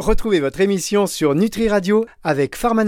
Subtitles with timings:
[0.00, 2.82] Retrouvez votre émission sur Nutri Radio avec Farm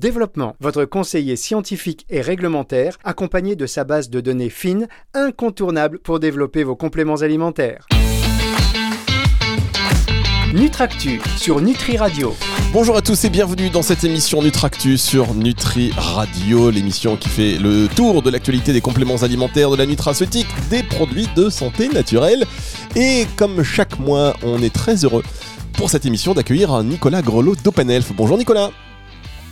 [0.00, 6.20] Développement, votre conseiller scientifique et réglementaire, accompagné de sa base de données fines, incontournable pour
[6.20, 7.86] développer vos compléments alimentaires.
[10.54, 12.34] Nutractu sur Nutri Radio.
[12.72, 17.58] Bonjour à tous et bienvenue dans cette émission Nutractu sur Nutri Radio, l'émission qui fait
[17.58, 22.46] le tour de l'actualité des compléments alimentaires, de la nutraceutique, des produits de santé naturelle.
[22.96, 25.24] Et comme chaque mois, on est très heureux
[25.84, 28.14] pour cette émission d'accueillir Nicolas Grelot d'OpenElf.
[28.16, 28.70] Bonjour Nicolas.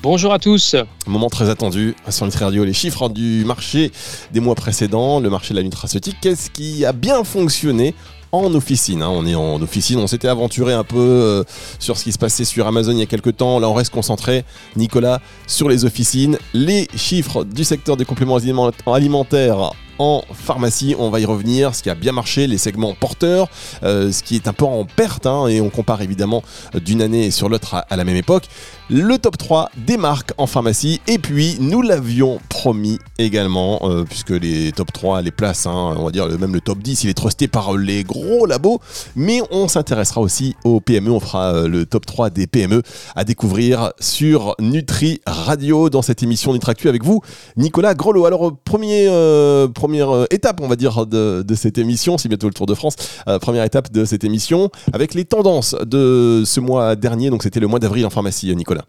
[0.03, 0.77] Bonjour à tous.
[1.07, 3.93] Moment très attendu sur Nutri Radio, les chiffres du marché
[4.33, 6.17] des mois précédents, le marché de la nutraceutique.
[6.23, 7.95] Qu'est-ce qui a bien fonctionné
[8.33, 9.03] en officine.
[9.03, 9.11] Hein?
[9.11, 11.45] On est en officine, on s'était aventuré un peu euh,
[11.79, 13.61] sur ce qui se passait sur Amazon il y a quelques temps.
[13.61, 16.39] Là, on reste concentré, Nicolas, sur les officines.
[16.55, 18.39] Les chiffres du secteur des compléments
[18.87, 20.95] alimentaires en pharmacie.
[20.99, 21.75] On va y revenir.
[21.75, 23.49] Ce qui a bien marché, les segments porteurs,
[23.83, 26.43] euh, ce qui est un peu en perte, hein, et on compare évidemment
[26.75, 28.45] d'une année sur l'autre à, la même époque.
[28.91, 31.01] Le top 3 des marques en pharmacie.
[31.07, 36.05] Et puis, nous l'avions promis également, euh, puisque les top 3, les places, hein, on
[36.05, 38.81] va dire même le top 10, il est trusté par les gros labos.
[39.17, 41.11] Mais on s'intéressera aussi aux PME.
[41.11, 42.83] On fera euh, le top 3 des PME
[43.17, 47.23] à découvrir sur Nutri Radio dans cette émission Nutractu avec vous,
[47.57, 48.27] Nicolas Grelot.
[48.27, 49.07] Alors, premier
[49.83, 52.17] première euh, étape, on va dire, de, cette émission.
[52.17, 52.95] C'est bientôt le Tour de France.
[53.27, 57.31] Euh, première étape de cette émission avec les tendances de ce mois dernier.
[57.31, 58.85] Donc, c'était le mois d'avril en pharmacie, Nicolas.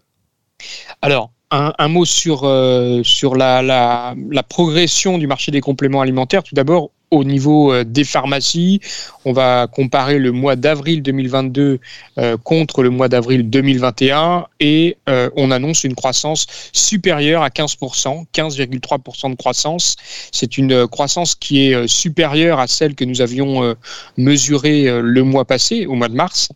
[1.02, 4.14] Alors, un, mot sur, euh, sur la,
[4.48, 6.44] progression du marché des compléments alimentaires.
[6.44, 8.80] Tout d'abord, au niveau euh, des pharmacies.
[9.24, 11.78] On va comparer le mois d'avril 2022
[12.18, 18.26] euh, contre le mois d'avril 2021 et euh, on annonce une croissance supérieure à 15%,
[18.34, 19.96] 15,3% de croissance.
[20.32, 23.74] C'est une croissance qui est supérieure à celle que nous avions
[24.16, 26.48] mesurée le mois passé, au mois de mars,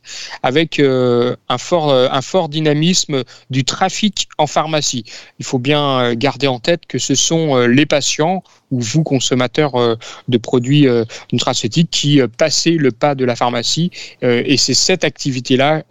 [0.42, 5.04] avec un fort, un fort dynamisme du trafic en pharmacie.
[5.38, 9.74] Il faut bien garder en tête que ce sont les patients ou vous, consommateurs
[10.28, 13.90] de produits euh, nutraceutiques qui euh, passaient le pas de la pharmacie.
[14.22, 15.82] Euh, et c'est cette activité-là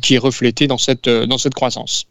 [0.00, 2.06] qui est reflétée dans cette, dans cette croissance.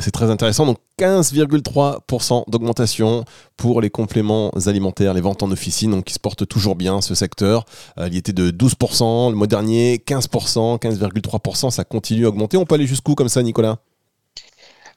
[0.00, 0.66] c'est très intéressant.
[0.66, 3.24] Donc 15,3% d'augmentation
[3.56, 7.14] pour les compléments alimentaires, les ventes en officine, donc qui se portent toujours bien ce
[7.14, 7.64] secteur.
[7.98, 12.56] il était de 12% le mois dernier, 15%, 15,3%, ça continue à augmenter.
[12.56, 13.78] On peut aller jusqu'où comme ça, Nicolas?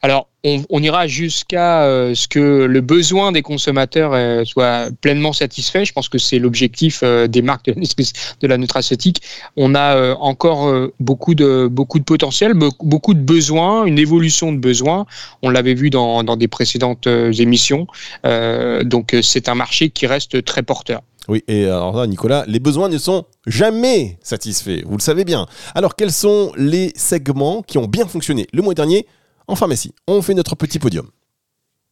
[0.06, 5.84] Alors, on, ira jusqu'à euh, ce que le besoin des consommateurs euh, soit pleinement satisfait.
[5.84, 9.24] Je pense que c'est l'objectif euh, des marques de, la nutraceutique.
[9.58, 15.08] On a encore beaucoup de beaucoup de potentiel, beaucoup de besoins, une évolution de besoins.
[15.42, 17.88] On l'avait vu dans, dans, des précédentes émissions.
[18.24, 21.02] donc, c'est un marché qui reste très porteur.
[21.30, 25.48] Oui, et alors là, Nicolas, les besoins ne sont jamais satisfaits, vous le savez bien.
[25.74, 29.08] Alors, quels sont les segments qui ont bien fonctionné le mois dernier?
[29.48, 29.94] En pharmacie.
[30.08, 31.10] On fait notre petit podium.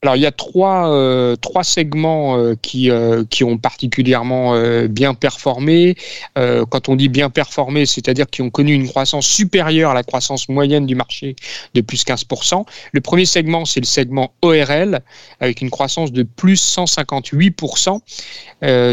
[0.03, 4.53] Alors il y a trois, euh, trois segments euh, qui, euh, qui ont particulièrement
[4.89, 5.95] bien performé.
[6.35, 10.49] quand on dit bien performé, c'est-à-dire qui ont connu une croissance supérieure à la croissance
[10.49, 11.35] moyenne du marché
[11.73, 12.65] de plus 15%.
[12.91, 14.99] Le premier segment, c'est le segment ORL,
[15.39, 17.99] avec une croissance de plus 158%.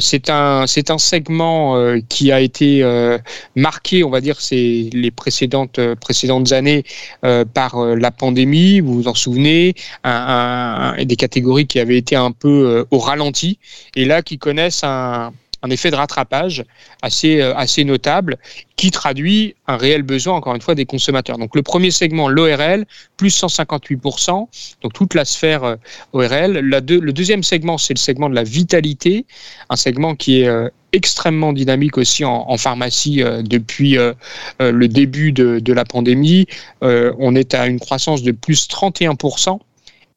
[0.00, 2.84] c'est un, un segment qui a été
[3.56, 6.84] marqué, on va dire, c'est les précédentes, précédentes années
[7.54, 8.81] par la pandémie.
[8.81, 13.59] Vous vous en souvenez, un des catégories qui avaient été un peu euh, au ralenti
[13.97, 15.33] et là qui connaissent un,
[15.69, 16.65] effet de rattrapage
[17.03, 18.38] assez, euh, assez notable
[18.77, 21.37] qui traduit un réel besoin, encore une fois, des consommateurs.
[21.37, 22.87] Donc le premier segment, l'ORL,
[23.19, 24.49] plus 158%,
[24.83, 25.77] donc toute la sphère euh,
[26.15, 26.60] ORL.
[26.60, 29.27] La le deuxième segment, c'est le segment de la vitalité,
[29.69, 30.50] un segment qui est
[30.93, 33.97] extrêmement dynamique aussi en, pharmacie depuis
[34.59, 36.47] le début de, de la pandémie.
[36.81, 39.60] on est à une croissance de plus 31%.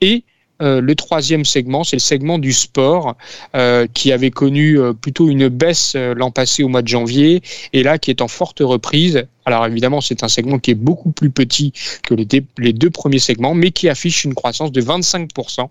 [0.01, 0.23] Et
[0.61, 3.15] euh, le troisième segment, c'est le segment du sport,
[3.55, 7.41] euh, qui avait connu euh, plutôt une baisse l'an passé au mois de janvier,
[7.73, 9.25] et là qui est en forte reprise.
[9.45, 13.53] Alors évidemment, c'est un segment qui est beaucoup plus petit que les, deux premiers segments,
[13.53, 15.67] mais qui affiche une croissance de 25%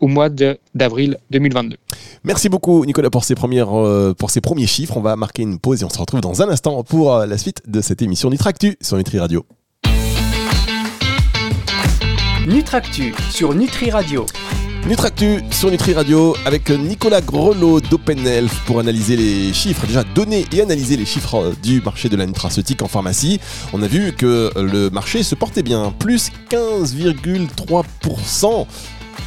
[0.00, 0.30] au mois
[0.74, 1.76] d'avril 2022.
[2.24, 4.96] Merci beaucoup Nicolas pour ces, premiers chiffres.
[4.96, 7.60] On va marquer une pause et on se retrouve dans un instant pour la suite
[7.66, 9.44] de cette émission Nutractu sur Nutri Radio.
[12.48, 14.24] Nutractu sur Nutri Radio.
[14.86, 20.62] Nutractu sur Nutri Radio avec Nicolas Grelot d'OpenElf pour analyser les chiffres, déjà donner et
[20.62, 23.38] analyser les chiffres du marché de la nutraceutique en pharmacie.
[23.74, 28.66] On a vu que le marché se portait bien, plus 15,3%.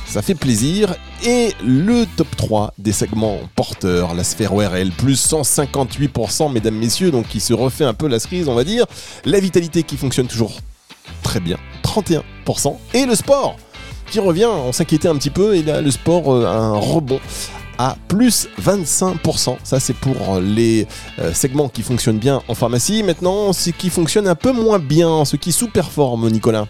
[0.08, 0.96] Ça fait plaisir.
[1.24, 7.28] Et le top 3 des segments porteurs, la sphère ORL, plus 158%, mesdames, messieurs, donc
[7.28, 8.88] qui se refait un peu la cerise, on va dire.
[9.26, 10.58] La vitalité qui fonctionne toujours
[11.22, 11.60] très bien,
[11.92, 12.76] 31%.
[12.94, 13.56] Et le sport
[14.10, 17.20] qui revient, on s'inquiétait un petit peu, et là le sport a un rebond
[17.78, 19.58] à plus 25%.
[19.64, 20.86] Ça, c'est pour les
[21.20, 23.02] euh, segments qui fonctionnent bien en pharmacie.
[23.02, 26.68] Maintenant, ce qui fonctionne un peu moins bien, ce qui sous-performe, Nicolas?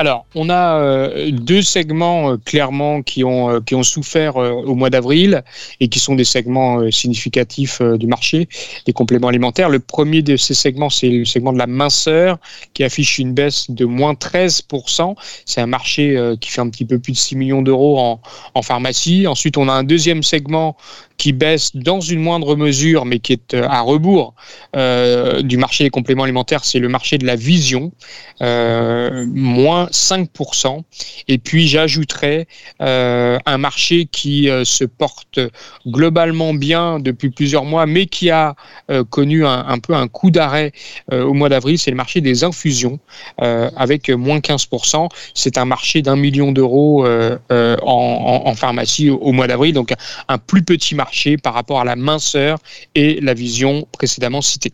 [0.00, 4.76] Alors, on a euh, deux segments euh, clairement qui ont, euh, qui ont souffert au
[4.76, 5.42] mois d'avril
[5.80, 8.48] et qui sont des segments significatifs du marché
[8.86, 9.68] des compléments alimentaires.
[9.68, 12.38] Le premier de ces segments, c'est le segment de la minceur
[12.74, 15.16] qui affiche une baisse de moins 13%.
[15.44, 18.20] C'est un marché qui fait un petit peu plus de 6 millions d'euros en,
[18.54, 19.26] en pharmacie.
[19.26, 20.76] Ensuite, on a un deuxième segment
[21.18, 24.34] qui baisse dans une moindre mesure, mais qui est à rebours
[24.76, 27.92] euh, du marché des compléments alimentaires, c'est le marché de la vision,
[28.40, 30.82] euh, moins 5%.
[31.26, 32.46] Et puis j'ajouterais
[32.80, 35.40] euh, un marché qui euh, se porte
[35.86, 38.54] globalement bien depuis plusieurs mois, mais qui a
[38.90, 40.72] euh, connu un, peu un coup d'arrêt
[41.10, 43.00] au mois d'avril, c'est le marché des infusions,
[43.38, 45.08] avec moins 15%.
[45.34, 47.06] C'est un marché d'un million d'euros
[47.50, 49.92] en, pharmacie au, au mois d'avril, donc
[50.28, 51.07] un plus petit marché
[51.42, 52.58] par rapport à la minceur
[52.94, 54.72] et la vision précédemment citée.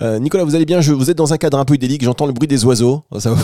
[0.00, 2.02] Euh, Nicolas, vous allez bien je, Vous êtes dans un cadre un peu idyllique.
[2.02, 3.02] J'entends le bruit des oiseaux.
[3.18, 3.34] Ça...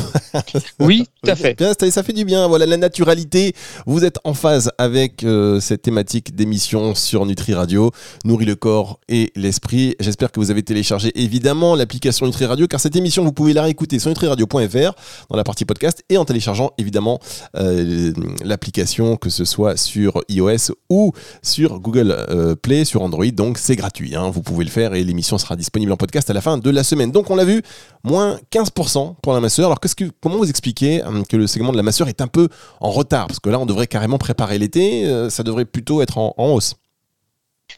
[0.80, 1.56] oui, tout à fait.
[1.56, 2.48] Bien, ça, fait du bien.
[2.48, 3.54] Voilà, la naturalité.
[3.86, 7.90] Vous êtes en phase avec euh, cette thématique d'émission sur Nutri Radio.
[8.24, 9.94] Nourrit le corps et l'esprit.
[10.00, 13.62] J'espère que vous avez téléchargé évidemment l'application Nutri Radio, car cette émission, vous pouvez la
[13.62, 14.92] réécouter sur nutriradio.fr
[15.30, 17.18] dans la partie podcast et en téléchargeant évidemment
[17.56, 18.12] euh,
[18.44, 21.12] l'application, que ce soit sur iOS ou
[21.42, 23.26] sur Google Play, sur Android.
[23.26, 24.14] Donc c'est gratuit.
[24.14, 24.30] Hein.
[24.30, 26.85] Vous pouvez le faire et l'émission sera disponible en podcast à la fin de la
[26.85, 27.11] semaine.
[27.11, 27.62] Donc on l'a vu,
[28.05, 29.67] moins 15% pour la masseur.
[29.67, 29.88] Alors que,
[30.20, 32.49] comment vous expliquez hum, que le segment de la masseur est un peu
[32.81, 33.26] en retard?
[33.26, 36.75] Parce que là, on devrait carrément préparer l'été, euh, ça devrait plutôt être en, hausse.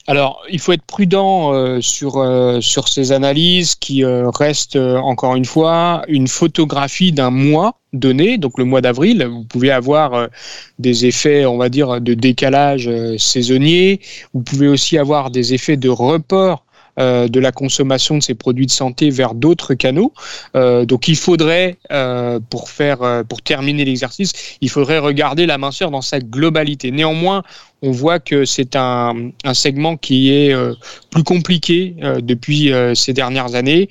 [0.07, 5.45] Alors, il faut être prudent euh, sur, euh, sur ces analyses qui restent, encore une
[5.45, 9.25] fois, une photographie d'un mois donné, donc le mois d'avril.
[9.25, 10.29] Vous pouvez avoir
[10.79, 14.01] des effets, on va dire, de décalage saisonnier.
[14.33, 16.65] Vous pouvez aussi avoir des effets de report
[17.01, 20.13] euh, de la consommation de ces produits de santé vers d'autres canaux.
[20.55, 25.91] Euh, donc il faudrait, euh, pour faire, pour terminer l'exercice, il faudrait regarder la minceur
[25.91, 26.91] dans sa globalité.
[26.91, 27.43] Néanmoins,
[27.83, 30.75] on voit que c'est un, un, segment qui est euh,
[31.11, 33.89] plus compliqué euh, depuis euh, ces dernières années,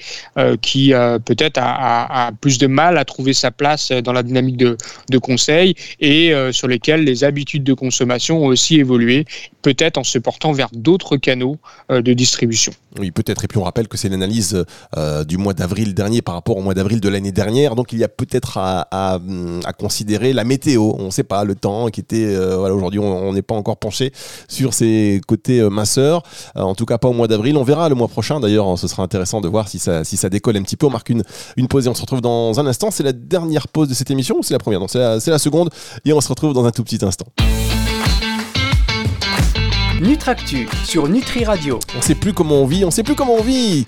[0.62, 0.94] qui
[1.26, 4.78] peut-être a, plus de mal à trouver sa place dans la dynamique de,
[5.10, 9.26] de conseil et sur lesquels les habitudes de consommation ont aussi évolué,
[9.62, 11.58] peut-être en se portant vers d'autres canaux
[11.90, 12.72] de distribution.
[13.00, 13.44] Oui, peut-être.
[13.44, 14.64] Et puis on rappelle que c'est l'analyse
[15.28, 17.76] du mois d'avril dernier par rapport au mois d'avril de l'année dernière.
[17.76, 19.20] Donc il y a peut-être à, à,
[19.66, 20.94] à, considérer la météo.
[20.98, 22.36] On ne sait pas le temps qui était.
[22.56, 24.12] voilà, aujourd'hui on n'est pas encore penché
[24.48, 26.24] sur ses côtés euh, minceurs.
[26.56, 27.58] Euh, en tout cas, pas au mois d'avril.
[27.58, 28.40] On verra le mois prochain.
[28.40, 30.86] D'ailleurs, hein, ce sera intéressant de voir si ça, si ça décolle un petit peu.
[30.86, 31.24] On marque une,
[31.58, 32.92] une pause et on se retrouve dans un instant.
[32.92, 34.80] C'est la dernière pause de cette émission ou c'est la première?
[34.80, 35.70] Non, c'est la, la seconde.
[36.06, 37.26] Et on se retrouve dans un tout petit instant.
[40.02, 41.78] Nutractu sur Nutri Radio.
[41.98, 43.86] On sait plus comment on vit, on sait plus comment on vit.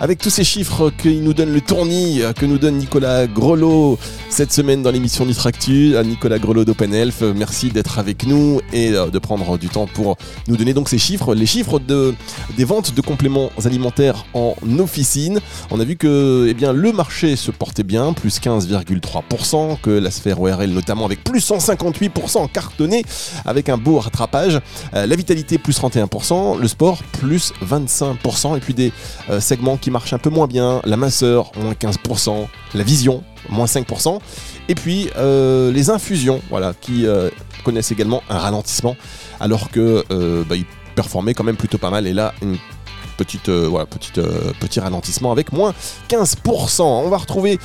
[0.00, 3.98] Avec tous ces chiffres que nous donne le tournis, que nous donne Nicolas Grelot
[4.28, 5.94] cette semaine dans l'émission Nutractu.
[6.04, 10.16] Nicolas Grelot d'Open Health, merci d'être avec nous et de prendre du temps pour
[10.48, 12.12] nous donner donc ces chiffres, les chiffres de,
[12.56, 15.40] des ventes de compléments alimentaires en officine.
[15.70, 20.10] On a vu que eh bien, le marché se portait bien, plus 15,3%, que la
[20.10, 23.04] sphère ORL notamment avec plus 158% cartonné,
[23.44, 24.60] avec un beau rattrapage.
[24.92, 28.92] la vitalité plus 31%, le sport plus 25%, et puis des
[29.30, 33.66] euh, segments qui marchent un peu moins bien, la minceur moins 15%, la vision moins
[33.66, 34.18] 5%,
[34.70, 37.28] et puis euh, les infusions, voilà, qui euh,
[37.64, 38.96] connaissent également un ralentissement,
[39.40, 40.64] alors que euh, bah, ils
[40.94, 42.56] performaient quand même plutôt pas mal, et là une
[43.18, 44.22] petite, voilà, petite,
[44.58, 45.74] petit ralentissement avec moins
[46.08, 46.80] 15%.
[46.80, 47.58] On va retrouver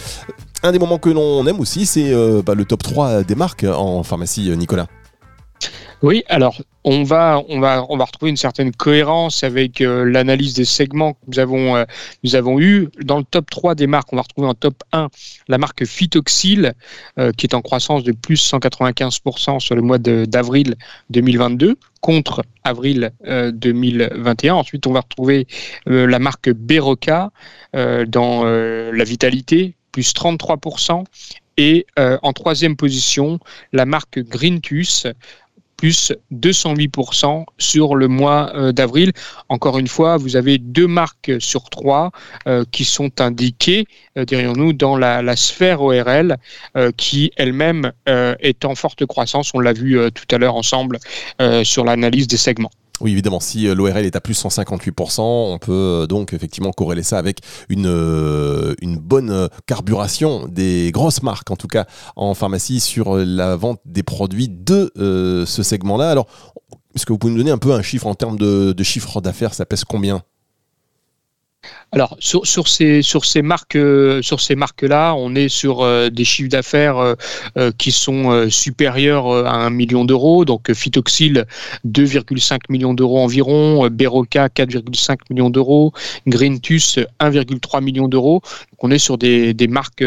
[0.62, 4.04] un des moments que l'on aime aussi, c'est bah, le top 3 des marques en
[4.04, 4.88] pharmacie, Nicolas.
[6.02, 10.54] Oui, alors on va, on va, on va retrouver une certaine cohérence avec euh, l'analyse
[10.54, 12.88] des segments que nous avons, euh, eu.
[13.02, 15.10] Dans le top 3 des marques, on va retrouver en top 1
[15.50, 16.74] la marque Phytoxil,
[17.18, 20.76] euh, qui est en croissance de plus 195% sur le mois d'avril
[21.10, 24.56] 2022 contre avril 2021.
[24.56, 25.48] Ensuite, on va retrouver
[25.86, 27.32] la marque Beroca
[27.74, 31.04] dans la vitalité, plus 33%.
[31.58, 33.40] Et en troisième position,
[33.74, 35.08] la marque Greentus,
[35.80, 39.14] plus 208% sur le mois euh, d'avril.
[39.48, 42.12] Encore une fois, vous avez deux marques sur trois
[42.48, 46.38] euh, qui sont indiquées, euh, dirions-nous, dans la, sphère ORL,
[46.98, 49.52] qui elle-même est en forte croissance.
[49.54, 51.00] On l'a vu tout à l'heure ensemble
[51.64, 52.72] sur l'analyse des segments.
[53.02, 57.40] Oui, évidemment, si l'ORL est à plus 158%, on peut donc effectivement corréler ça avec
[57.70, 57.88] une,
[58.82, 64.04] une bonne carburation des grosses marques, en tout cas en pharmacie, sur la vente des
[64.04, 66.12] produits de ce segment-là.
[66.12, 66.28] Alors,
[66.94, 69.54] est-ce que vous pouvez nous donner un peu un chiffre en termes de chiffre d'affaires?
[69.54, 70.22] Ça pèse combien?
[71.92, 76.10] Alors sur, ces sur ces marques euh, sur ces marques là, on est sur euh,
[76.10, 77.16] des chiffres d'affaires
[77.58, 80.46] euh, qui sont supérieurs à un million d'euros.
[80.46, 81.46] Donc Phytoxil
[81.88, 85.92] 2,5 millions d'euros environ, Beroca 4,5 millions d'euros,
[86.28, 88.42] Greentus 1,3 million d'euros.
[88.44, 90.06] Donc on est sur des, des marques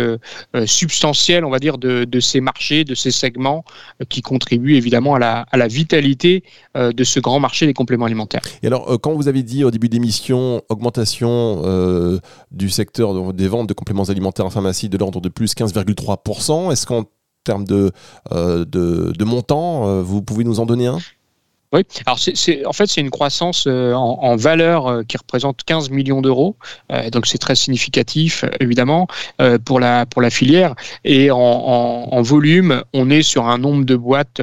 [0.66, 3.64] substantielles, on va dire, de, de, ces marchés, de ces segments
[4.08, 8.42] qui contribuent évidemment à la, à la vitalité de ce grand marché des compléments alimentaires.
[8.62, 12.18] Et alors quand vous avez dit au début d'émission augmentation euh,
[12.50, 16.72] du secteur des ventes de compléments alimentaires en pharmacie de l'ordre de plus 15,3%.
[16.72, 17.04] Est-ce qu'en
[17.44, 17.90] termes de,
[18.32, 20.98] euh, de, montant, euh, vous pouvez nous en donner un?
[21.72, 25.88] Oui, alors c'est, en fait c'est une croissance euh, en, valeur euh, qui représente 15
[25.88, 26.56] millions d'euros,
[26.92, 29.06] euh, donc c'est très significatif évidemment
[29.64, 30.74] pour la pour la filière
[31.04, 34.40] et en, en, volume on est sur un nombre de boîtes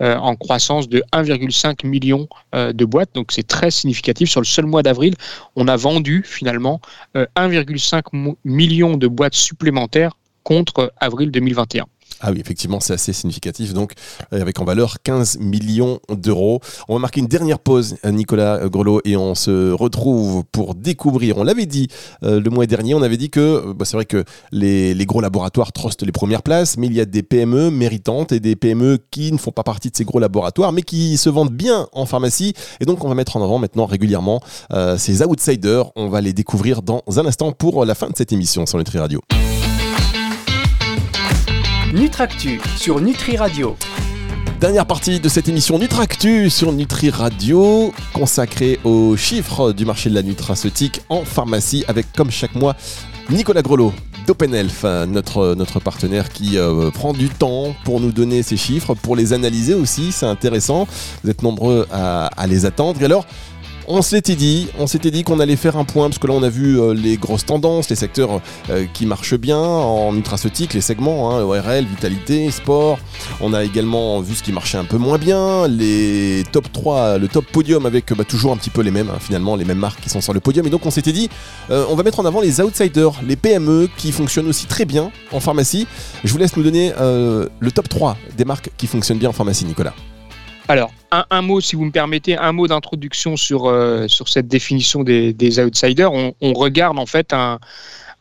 [0.00, 4.30] en croissance de 1,5 million de boîtes, donc c'est très significatif.
[4.30, 5.14] Sur le seul mois d'avril,
[5.56, 6.80] on a vendu finalement
[7.14, 11.86] 1,5 million de boîtes supplémentaires contre avril 2021.
[12.24, 13.74] Ah oui, effectivement, c'est assez significatif.
[13.74, 13.94] Donc,
[14.32, 16.60] euh, avec en valeur 15 millions d'euros.
[16.88, 21.38] On va marquer une dernière pause, euh, Nicolas Grelot, et on se retrouve pour découvrir.
[21.38, 21.88] On l'avait dit
[22.22, 25.72] euh, le mois dernier, on avait dit que bah, c'est vrai que les, gros laboratoires
[25.72, 29.32] trustent les premières places, mais il y a des PME méritantes et des PME qui
[29.32, 32.54] ne font pas partie de ces gros laboratoires, mais qui se vendent bien en pharmacie.
[32.80, 34.40] Et donc, on va mettre en avant maintenant régulièrement
[34.96, 35.90] ces outsiders.
[35.96, 38.98] On va les découvrir dans un instant pour la fin de cette émission sur Nutri
[38.98, 39.20] Radio.
[41.92, 43.76] Nutractu sur Nutri Radio.
[44.58, 50.14] Dernière partie de cette émission Nutractu sur Nutri Radio, consacrée aux chiffres du marché de
[50.14, 52.76] la nutraceutique en pharmacie, avec comme chaque mois
[53.28, 53.92] Nicolas Grelot
[54.26, 59.14] d'OpenElf, notre, notre partenaire qui euh, prend du temps pour nous donner ces chiffres, pour
[59.14, 60.88] les analyser aussi, c'est intéressant.
[61.22, 63.02] Vous êtes nombreux à, à les attendre.
[63.02, 63.26] Et alors,
[63.88, 66.42] on s'était dit, on s'était dit qu'on allait faire un point parce que là on
[66.42, 70.80] a vu euh, les grosses tendances, les secteurs euh, qui marchent bien en nutraceutique, les
[70.80, 72.98] segments, hein, ORL, vitalité, sport.
[73.40, 77.28] On a également vu ce qui marchait un peu moins bien, les top 3, le
[77.28, 80.00] top podium avec bah, toujours un petit peu les mêmes, hein, finalement les mêmes marques
[80.00, 80.66] qui sont sur le podium.
[80.66, 81.28] Et donc on s'était dit,
[81.70, 85.10] euh, on va mettre en avant les outsiders, les PME qui fonctionnent aussi très bien
[85.32, 85.86] en pharmacie.
[86.24, 89.64] Je vous laisse nous donner le top 3 des marques qui fonctionnent bien en pharmacie,
[89.64, 89.94] Nicolas.
[90.72, 95.60] Alors, un, mot, si vous me permettez, un mot d'introduction sur, euh, cette définition des,
[95.60, 96.10] outsiders.
[96.10, 97.58] On, regarde en fait un,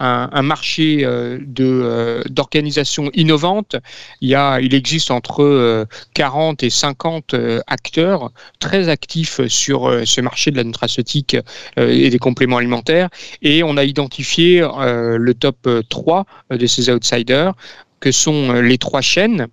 [0.02, 3.78] marché euh, euh, d'organisation innovante.
[4.20, 7.36] Il, y a, il existe entre 40 et 50
[7.68, 11.38] acteurs très actifs sur ce marché de la nutraceutique
[11.78, 13.08] et des compléments alimentaires.
[13.42, 17.54] Et on a identifié le top 3 de ces outsiders,
[18.02, 19.48] que sont les trois chaînes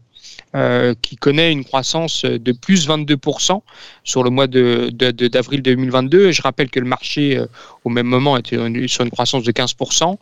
[0.55, 3.61] euh, qui connaît une croissance de plus 22%
[4.03, 6.33] sur le mois d'avril de, de, 2022.
[6.33, 7.47] Je rappelle que le marché, euh,
[7.85, 10.17] au même moment, était sur une croissance de 15%.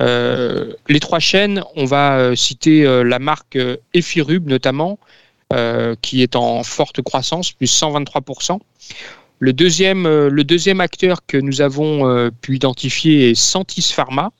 [0.00, 3.56] Euh, les trois chaînes, on va citer la marque
[3.94, 4.98] Efirub notamment,
[6.02, 8.58] qui est en forte croissance, plus 123%.
[9.38, 14.32] Le deuxième, le deuxième acteur que nous avons pu identifier est Santis Pharma,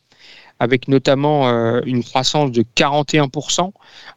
[0.61, 3.71] avec notamment euh, une croissance de 41%.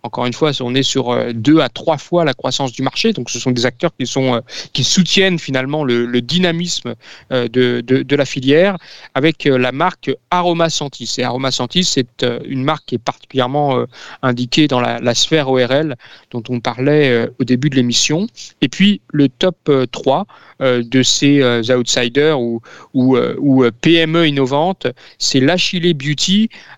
[0.04, 3.14] Encore une fois, on est sur euh, deux à trois fois la croissance du marché.
[3.14, 4.42] Donc, ce sont des acteurs qui sont euh,
[4.74, 6.96] qui soutiennent finalement le, dynamisme
[7.32, 8.78] de, de, la filière
[9.16, 11.16] avec la marque Aroma Santis.
[11.18, 13.86] Et Aroma Santis, c'est une marque qui est particulièrement
[14.22, 15.96] indiquée dans la, la, sphère ORL
[16.30, 18.28] dont on parlait au début de l'émission.
[18.62, 20.28] Et puis, le top 3
[20.60, 22.62] de ces outsiders ou,
[22.94, 26.31] ou, ou PME innovantes, c'est l'Achille Beauty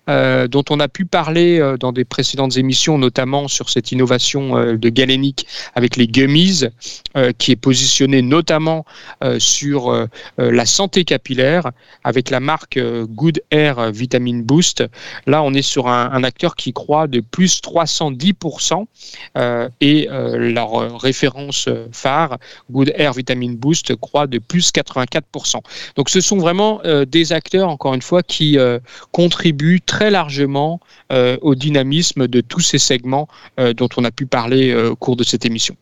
[0.08, 4.56] euh, dont on a pu parler euh, dans des précédentes émissions, notamment sur cette innovation
[4.56, 6.64] euh, de galénique avec les gummies,
[7.38, 8.84] qui est positionnée notamment
[9.38, 11.70] sur la santé capillaire
[12.02, 14.84] avec la marque Good Air Vitamin Boost.
[15.26, 18.86] Là, on est sur un, acteur qui croît de plus 310%
[19.80, 22.38] et leur référence phare,
[22.72, 25.60] Good Air Vitamin Boost, croît de plus 84%.
[25.94, 28.58] Donc, ce sont vraiment des acteurs, encore une fois, qui
[29.12, 29.43] contribuent
[29.86, 30.80] très largement
[31.12, 33.28] euh, au dynamisme de tous ces segments
[33.60, 35.76] euh, dont on a pu parler euh, au cours de cette émission.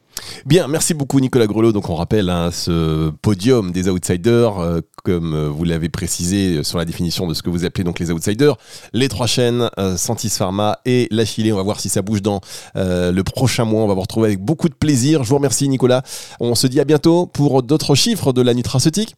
[0.45, 1.73] Bien, merci beaucoup Nicolas Grelot.
[1.73, 7.27] Donc on rappelle hein, ce podium des outsiders, comme vous l'avez précisé sur la définition
[7.27, 8.57] de ce que vous appelez donc les outsiders,
[8.93, 11.51] les trois chaînes, Santis Pharma et la Chile.
[11.55, 12.43] On va voir si ça bouge dans
[12.75, 13.83] le prochain mois.
[13.83, 15.25] On va vous retrouver avec beaucoup de plaisir.
[15.25, 16.03] Je vous remercie Nicolas.
[16.41, 19.15] On se dit à bientôt pour d'autres chiffres de la nutraceutique.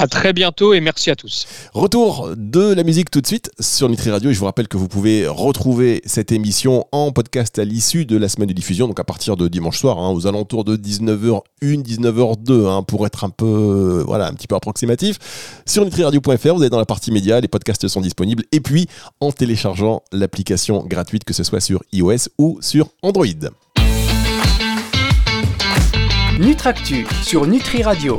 [0.00, 1.46] À très bientôt et merci à tous.
[1.74, 4.78] Retour de la musique tout de suite sur Nutri Radio et je vous rappelle que
[4.78, 8.98] vous pouvez retrouver cette émission en podcast à l'issue de la semaine de diffusion, donc
[8.98, 13.28] à partir de dimanche soir, hein, aux alentours de 19h1, 19h02, hein, pour être un
[13.28, 15.18] peu, voilà, un petit peu approximatif.
[15.66, 18.86] Sur nutriradio.fr, vous êtes dans la partie média, les podcasts sont disponibles et puis
[19.20, 23.26] en téléchargeant l'application gratuite, que ce soit sur iOS ou sur Android.
[26.40, 28.08] Nutractu sur Nutri Radio